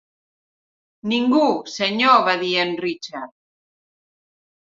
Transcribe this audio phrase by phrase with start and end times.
[1.11, 1.41] "Ningú,
[1.73, 3.35] senyor", va dir en Richard.